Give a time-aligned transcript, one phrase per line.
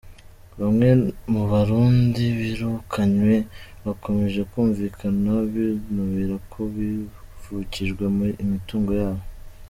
[0.59, 0.89] Bamwe
[1.31, 3.35] mu Barundi birukanywe
[3.85, 8.03] bakomeje kumvikana binubira ko bavukijwe
[8.43, 9.23] imitungo yabo.